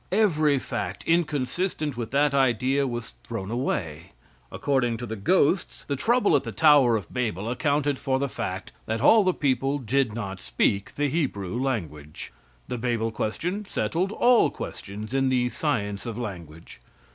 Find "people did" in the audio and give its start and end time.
9.31-10.11